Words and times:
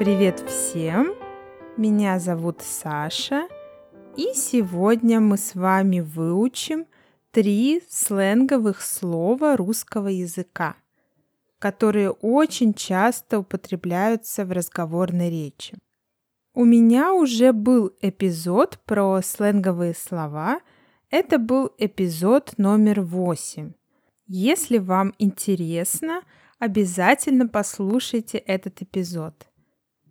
Привет 0.00 0.40
всем! 0.48 1.12
Меня 1.76 2.18
зовут 2.18 2.62
Саша, 2.62 3.48
и 4.16 4.32
сегодня 4.32 5.20
мы 5.20 5.36
с 5.36 5.54
вами 5.54 6.00
выучим 6.00 6.86
три 7.32 7.82
сленговых 7.86 8.80
слова 8.80 9.58
русского 9.58 10.08
языка, 10.08 10.76
которые 11.58 12.12
очень 12.12 12.72
часто 12.72 13.40
употребляются 13.40 14.46
в 14.46 14.52
разговорной 14.52 15.28
речи. 15.28 15.76
У 16.54 16.64
меня 16.64 17.12
уже 17.12 17.52
был 17.52 17.92
эпизод 18.00 18.78
про 18.86 19.20
сленговые 19.20 19.92
слова. 19.92 20.60
Это 21.10 21.38
был 21.38 21.74
эпизод 21.76 22.54
номер 22.56 23.02
восемь. 23.02 23.72
Если 24.26 24.78
вам 24.78 25.12
интересно, 25.18 26.22
обязательно 26.58 27.46
послушайте 27.46 28.38
этот 28.38 28.80
эпизод. 28.80 29.49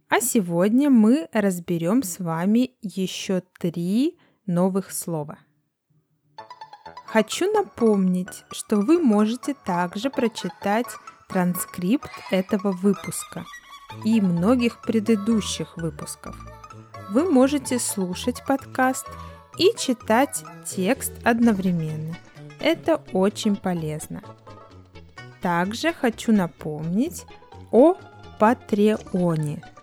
А 0.10 0.22
сегодня 0.22 0.90
мы 0.90 1.30
разберем 1.34 2.02
с 2.02 2.18
вами 2.18 2.72
еще 2.82 3.44
три 3.60 4.18
новых 4.48 4.92
слова. 4.92 5.38
Хочу 7.06 7.52
напомнить, 7.54 8.44
что 8.50 8.78
вы 8.78 8.98
можете 8.98 9.54
также 9.54 10.10
прочитать 10.10 10.88
транскрипт 11.28 12.10
этого 12.32 12.72
выпуска 12.72 13.46
и 14.04 14.20
многих 14.20 14.82
предыдущих 14.82 15.78
выпусков. 15.78 16.36
Вы 17.12 17.30
можете 17.30 17.78
слушать 17.78 18.44
подкаст 18.48 19.06
и 19.60 19.76
читать 19.78 20.44
текст 20.66 21.14
одновременно. 21.24 22.18
Это 22.60 22.96
очень 23.14 23.56
полезно. 23.56 24.24
Также 25.40 25.94
хочу 25.94 26.32
напомнить 26.32 27.26
о 27.70 27.94
Патреоне– 28.40 29.62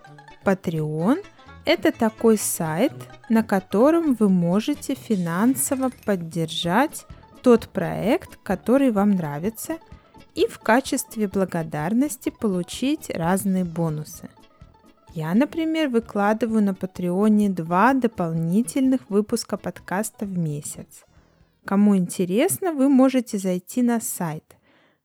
Patreon– 0.47 1.23
это 1.65 1.91
такой 1.91 2.37
сайт, 2.37 2.93
на 3.27 3.43
котором 3.43 4.13
вы 4.13 4.29
можете 4.29 4.95
финансово 4.95 5.91
поддержать 6.05 7.05
тот 7.41 7.67
проект, 7.67 8.37
который 8.43 8.91
вам 8.91 9.11
нравится, 9.11 9.77
и 10.35 10.47
в 10.47 10.59
качестве 10.59 11.27
благодарности 11.27 12.29
получить 12.29 13.09
разные 13.09 13.65
бонусы. 13.65 14.29
Я, 15.13 15.33
например, 15.33 15.89
выкладываю 15.89 16.63
на 16.63 16.73
Патреоне 16.73 17.49
два 17.49 17.93
дополнительных 17.93 19.09
выпуска 19.09 19.57
подкаста 19.57 20.25
в 20.25 20.37
месяц. 20.37 21.03
Кому 21.65 21.97
интересно, 21.97 22.71
вы 22.71 22.87
можете 22.87 23.37
зайти 23.37 23.81
на 23.81 23.99
сайт 23.99 24.55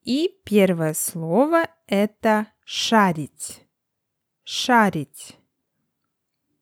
И 0.02 0.36
первое 0.44 0.96
слово 0.96 1.70
это 1.86 2.48
шарить. 2.66 3.68
Шарить. 4.44 5.38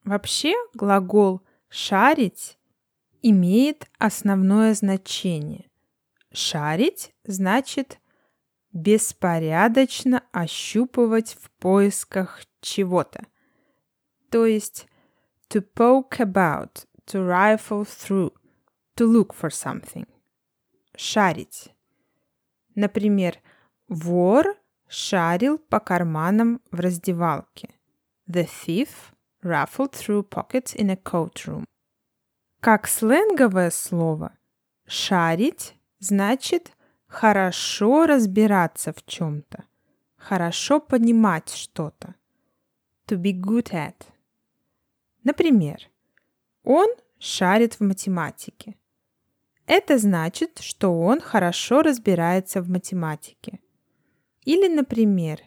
Вообще 0.03 0.53
глагол 0.73 1.41
шарить 1.69 2.57
имеет 3.21 3.89
основное 3.99 4.73
значение. 4.73 5.69
Шарить 6.33 7.15
значит 7.23 8.01
беспорядочно 8.73 10.25
ощупывать 10.33 11.37
в 11.39 11.49
поисках 11.51 12.43
чего-то 12.59 13.25
то 14.35 14.45
есть 14.45 14.85
to 15.47 15.61
poke 15.61 16.19
about, 16.19 16.83
to 17.05 17.25
rifle 17.25 17.85
through, 17.85 18.33
to 18.97 19.05
look 19.05 19.33
for 19.33 19.49
something. 19.49 20.05
Шарить. 20.97 21.73
Например, 22.75 23.37
вор 23.87 24.57
шарил 24.89 25.57
по 25.57 25.79
карманам 25.79 26.59
в 26.69 26.81
раздевалке. 26.81 27.69
The 28.27 28.45
thief 28.45 29.13
ruffled 29.41 29.93
through 29.93 30.23
pockets 30.23 30.75
in 30.75 30.89
a 30.89 30.97
coat 30.97 31.45
room. 31.45 31.63
Как 32.59 32.89
сленговое 32.89 33.71
слово, 33.71 34.37
шарить 34.85 35.75
значит 35.99 36.73
хорошо 37.07 38.05
разбираться 38.05 38.91
в 38.91 39.05
чем-то, 39.05 39.63
хорошо 40.17 40.81
понимать 40.81 41.53
что-то. 41.53 42.15
To 43.07 43.15
be 43.17 43.31
good 43.31 43.71
at. 43.71 44.07
Например, 45.25 45.79
он 46.63 46.87
шарит 47.19 47.73
в 47.73 47.81
математике. 47.81 48.75
Это 49.65 49.97
значит, 49.97 50.59
что 50.59 50.97
он 50.97 51.19
хорошо 51.19 51.81
разбирается 51.81 52.61
в 52.61 52.69
математике. 52.69 53.59
Или, 54.43 54.67
например, 54.67 55.41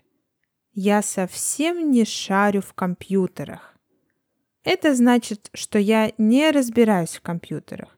я 0.75 1.01
совсем 1.01 1.91
не 1.93 2.05
шарю 2.05 2.61
в 2.61 2.75
компьютерах. 2.75 3.77
Это 4.65 4.95
значит, 4.97 5.49
что 5.55 5.79
я 5.79 6.13
не 6.19 6.51
разбираюсь 6.51 7.17
в 7.17 7.23
компьютерах, 7.23 7.97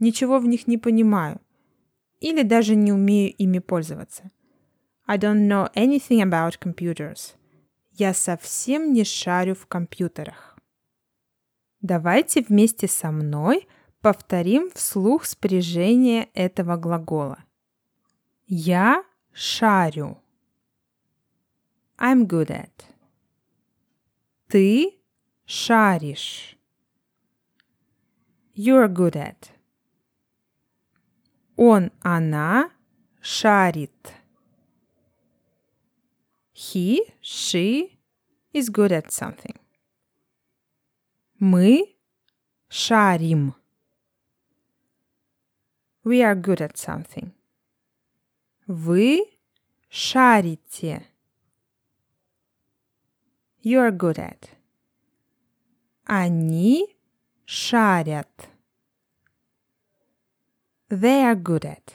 ничего 0.00 0.40
в 0.40 0.46
них 0.46 0.66
не 0.66 0.76
понимаю 0.78 1.40
или 2.18 2.42
даже 2.42 2.74
не 2.74 2.92
умею 2.92 3.32
ими 3.38 3.60
пользоваться. 3.60 4.30
I 5.06 5.16
don't 5.16 5.48
know 5.48 5.72
anything 5.74 6.22
about 6.22 6.58
computers. 6.60 7.34
Я 7.92 8.14
совсем 8.14 8.92
не 8.92 9.04
шарю 9.04 9.54
в 9.54 9.66
компьютерах. 9.66 10.49
Давайте 11.82 12.42
вместе 12.42 12.86
со 12.88 13.10
мной 13.10 13.66
повторим 14.00 14.70
вслух 14.72 15.24
спряжение 15.24 16.28
этого 16.34 16.76
глагола. 16.76 17.44
Я 18.46 19.04
шарю. 19.32 20.18
I'm 21.98 22.26
good 22.26 22.50
at. 22.50 22.84
Ты 24.48 25.00
шаришь. 25.46 26.56
You're 28.54 28.88
good 28.88 29.14
at. 29.14 29.50
Он, 31.56 31.92
она 32.02 32.70
шарит. 33.22 34.14
He, 36.52 37.00
she 37.22 37.98
is 38.52 38.68
good 38.70 38.92
at 38.92 39.10
something. 39.10 39.56
Мы 41.42 41.96
шарим. 42.68 43.54
We 46.04 46.20
are 46.20 46.34
good 46.34 46.60
at 46.60 46.76
something. 46.76 47.32
Вы 48.66 49.24
шарите. 49.88 51.06
You 53.62 53.80
are 53.80 53.90
good 53.90 54.18
at. 54.18 54.50
Они 56.04 56.94
шарят. 57.46 58.50
They 60.90 61.24
are 61.24 61.36
good 61.36 61.64
at. 61.64 61.94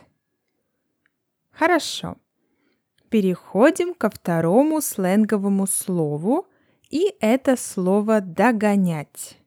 Хорошо. 1.52 2.18
Переходим 3.12 3.94
ко 3.94 4.10
второму 4.10 4.82
сленговому 4.82 5.68
слову, 5.68 6.48
и 6.96 7.14
это 7.20 7.58
слово 7.58 8.22
«догонять». 8.22 9.38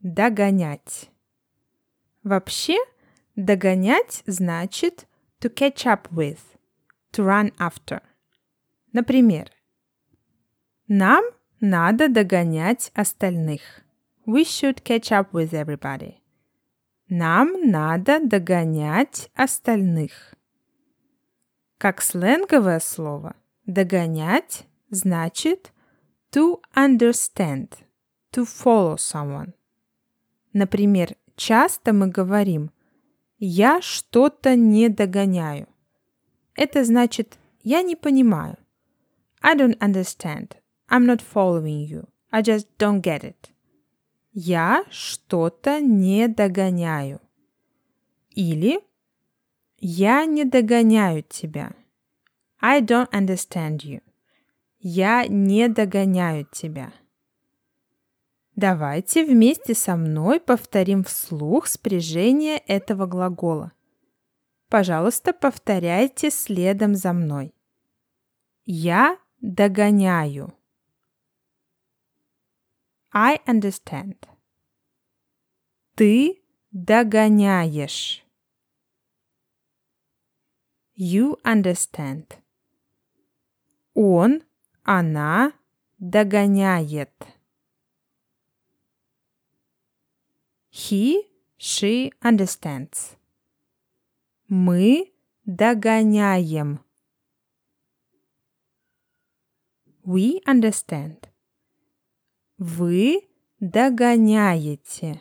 Догонять. 0.00 1.10
Вообще, 2.24 2.76
догонять 3.36 4.24
значит 4.26 5.06
to 5.40 5.48
catch 5.48 5.86
up 5.86 6.10
with, 6.10 6.40
to 7.12 7.24
run 7.24 7.54
after. 7.56 8.02
Например, 8.92 9.48
нам 10.88 11.24
надо 11.60 12.08
догонять 12.08 12.90
остальных. 12.94 13.60
We 14.26 14.42
should 14.42 14.82
catch 14.82 15.12
up 15.12 15.30
with 15.30 15.52
everybody. 15.52 16.16
Нам 17.08 17.70
надо 17.70 18.18
догонять 18.18 19.30
остальных. 19.34 20.34
Как 21.78 22.02
сленговое 22.02 22.80
слово, 22.80 23.36
догонять 23.66 24.66
значит 24.90 25.72
To 26.32 26.60
understand. 26.74 27.68
To 28.32 28.44
follow 28.44 28.96
someone. 28.96 29.54
Например, 30.52 31.16
часто 31.36 31.92
мы 31.92 32.08
говорим 32.08 32.70
«я 33.38 33.80
что-то 33.80 34.54
не 34.56 34.88
догоняю». 34.88 35.68
Это 36.54 36.84
значит 36.84 37.38
«я 37.62 37.82
не 37.82 37.96
понимаю». 37.96 38.56
I 39.40 39.54
don't 39.54 39.78
understand. 39.78 40.56
I'm 40.90 41.06
not 41.06 41.22
following 41.22 41.86
you. 41.86 42.08
I 42.30 42.42
just 42.42 42.66
don't 42.78 43.00
get 43.00 43.22
it. 43.22 43.50
Я 44.32 44.84
что-то 44.90 45.80
не 45.80 46.28
догоняю. 46.28 47.20
Или 48.30 48.80
я 49.78 50.26
не 50.26 50.44
догоняю 50.44 51.22
тебя. 51.22 51.72
I 52.60 52.82
don't 52.82 53.10
understand 53.12 53.78
you. 53.78 54.02
Я 54.78 55.26
не 55.26 55.68
догоняю 55.68 56.46
тебя. 56.52 56.92
Давайте 58.54 59.24
вместе 59.24 59.74
со 59.74 59.96
мной 59.96 60.40
повторим 60.40 61.04
вслух 61.04 61.66
спряжение 61.66 62.58
этого 62.58 63.06
глагола. 63.06 63.72
Пожалуйста, 64.68 65.32
повторяйте 65.32 66.30
следом 66.30 66.94
за 66.94 67.12
мной. 67.12 67.54
Я 68.64 69.18
догоняю. 69.40 70.54
I 73.12 73.38
understand. 73.46 74.28
Ты 75.94 76.42
догоняешь. 76.70 78.24
You 80.96 81.40
understand. 81.44 82.34
Он, 83.94 84.42
она 84.90 85.52
догоняет. 85.98 87.12
He, 90.70 91.28
she 91.58 92.10
understands. 92.22 93.18
Мы 94.48 95.12
догоняем. 95.44 96.82
We 100.06 100.42
understand. 100.46 101.28
Вы 102.56 103.28
догоняете. 103.60 105.20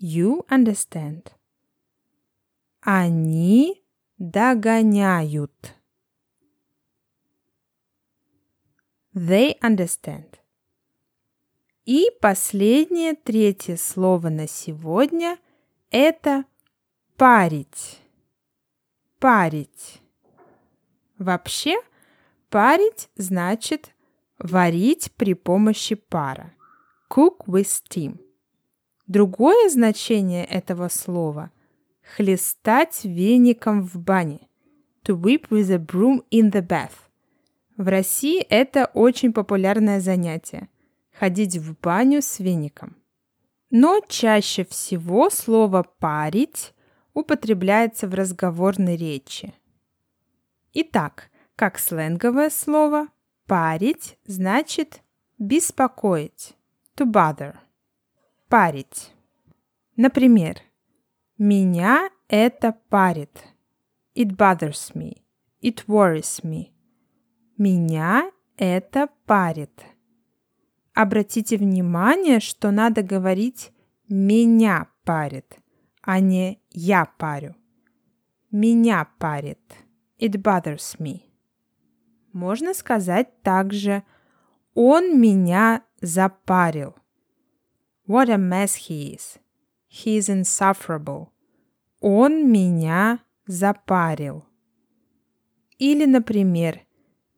You 0.00 0.46
understand. 0.48 1.32
Они 2.80 3.84
догоняют. 4.16 5.75
They 9.16 9.58
understand. 9.62 10.26
И 11.86 12.10
последнее, 12.20 13.14
третье 13.14 13.76
слово 13.76 14.28
на 14.28 14.46
сегодня– 14.46 15.38
это 15.90 16.44
парить. 17.16 18.02
Парить. 19.18 20.02
Вообще, 21.16 21.80
парить 22.50 23.08
значит 23.16 23.94
варить 24.38 25.10
при 25.16 25.32
помощи 25.32 25.94
пара. 25.94 26.52
Cook 27.08 27.46
with 27.46 27.64
steam. 27.64 28.20
Другое 29.06 29.70
значение 29.70 30.44
этого 30.44 30.88
слова– 30.88 31.50
хлестать 32.16 33.02
веником 33.04 33.82
в 33.82 33.96
бане. 33.96 34.46
To 35.04 35.18
whip 35.18 35.48
with 35.48 35.70
a 35.70 35.78
broom 35.78 36.22
in 36.30 36.52
the 36.52 36.60
bath. 36.60 37.05
В 37.76 37.88
России 37.88 38.40
это 38.40 38.86
очень 38.94 39.34
популярное 39.34 40.00
занятие– 40.00 40.68
ходить 41.12 41.56
в 41.58 41.78
баню 41.78 42.22
с 42.22 42.38
веником. 42.38 42.96
Но 43.70 44.00
чаще 44.08 44.64
всего 44.64 45.28
слово 45.28 45.82
«парить» 45.82 46.72
употребляется 47.12 48.08
в 48.08 48.14
разговорной 48.14 48.96
речи. 48.96 49.52
Итак, 50.72 51.30
как 51.54 51.78
сленговое 51.78 52.48
слово 52.48 53.08
«парить» 53.46 54.18
значит 54.24 55.02
«беспокоить»– 55.38 56.54
to 56.96 57.04
bother. 57.04 57.56
Парить. 58.48 59.12
Например, 59.96 60.56
меня 61.36 62.10
это 62.28 62.74
парит. 62.88 63.44
It 64.14 64.34
bothers 64.36 64.94
me. 64.94 65.22
It 65.60 65.84
worries 65.86 66.42
me. 66.42 66.75
Меня 67.58 68.30
это 68.58 69.08
парит. 69.24 69.82
Обратите 70.92 71.56
внимание, 71.56 72.38
что 72.38 72.70
надо 72.70 73.02
говорить 73.02 73.72
«меня 74.10 74.88
парит», 75.04 75.56
а 76.02 76.20
не 76.20 76.60
«я 76.70 77.06
парю». 77.06 77.56
Меня 78.50 79.08
парит. 79.18 79.74
It 80.18 80.32
bothers 80.32 80.98
me. 80.98 81.22
Можно 82.34 82.74
сказать 82.74 83.40
также 83.40 84.02
«Он 84.74 85.18
меня 85.18 85.82
запарил». 86.02 86.94
What 88.06 88.28
a 88.28 88.36
mess 88.36 88.76
he 88.88 89.14
is. 89.14 89.38
He 89.90 90.18
is 90.18 90.28
insufferable. 90.28 91.28
Он 92.00 92.52
меня 92.52 93.20
запарил. 93.46 94.44
Или, 95.78 96.04
например, 96.04 96.85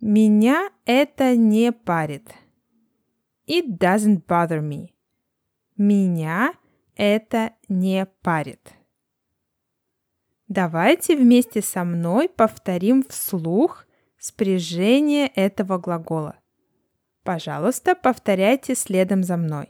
меня 0.00 0.71
это 0.85 1.37
не 1.37 1.73
парит. 1.73 2.33
It 3.47 3.79
doesn't 3.79 4.27
bother 4.27 4.61
me. 4.61 4.91
Меня 5.77 6.55
это 6.95 7.55
не 7.69 8.06
парит. 8.23 8.75
Давайте 10.47 11.17
вместе 11.17 11.62
со 11.62 11.85
мной 11.85 12.29
повторим 12.29 13.03
вслух 13.09 13.87
спряжение 14.19 15.27
этого 15.27 15.79
глагола. 15.79 16.39
Пожалуйста, 17.23 17.95
повторяйте 17.95 18.75
следом 18.75 19.23
за 19.23 19.37
мной. 19.37 19.69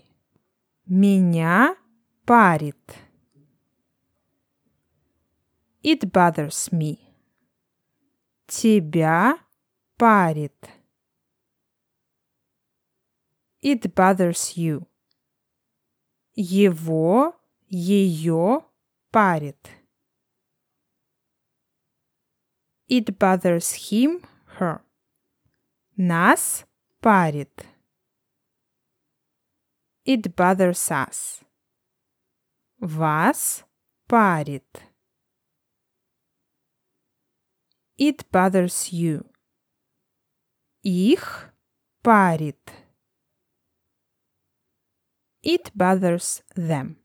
Меня 0.86 1.76
парит. 2.24 2.94
It 5.82 6.00
bothers 6.10 6.70
me. 6.70 6.98
Тебя 8.46 9.38
парит. 9.97 10.69
It 13.61 13.93
bothers 13.93 14.57
you. 14.57 14.87
Его, 16.35 17.35
ее 17.67 18.65
парит. 19.11 19.69
It 22.89 23.17
bothers 23.17 23.89
him, 23.89 24.25
her. 24.57 24.81
Нас 25.95 26.65
парит. 27.01 27.65
It 30.05 30.35
bothers 30.35 30.91
us. 30.91 31.43
Вас 32.79 33.63
парит. 34.07 34.83
It 37.97 38.29
bothers 38.31 38.91
you. 38.91 39.23
Их 40.90 41.52
парит. 42.02 42.72
It 45.44 45.70
bothers 45.74 46.42
them. 46.56 46.96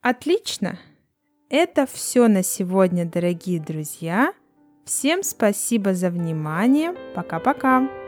Отлично! 0.00 0.78
Это 1.48 1.86
все 1.86 2.28
на 2.28 2.44
сегодня, 2.44 3.04
дорогие 3.04 3.60
друзья. 3.60 4.32
Всем 4.84 5.24
спасибо 5.24 5.92
за 5.92 6.08
внимание. 6.08 6.94
Пока-пока. 7.16 7.99